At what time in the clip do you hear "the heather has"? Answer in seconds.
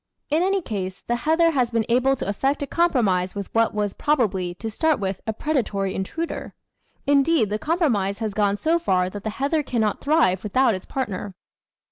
1.05-1.69